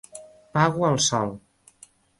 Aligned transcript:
Pago 0.59 0.89
al 0.89 0.99
sol. 1.11 1.39